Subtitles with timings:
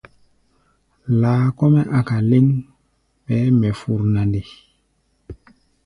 [1.21, 2.45] Laa kɔ́-mɛ́ a̧ka̧ léŋ,
[3.25, 4.41] ɓɛɛ mɛ fur na nde?